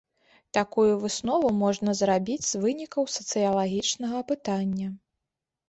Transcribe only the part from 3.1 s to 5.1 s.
сацыялагічнага апытання.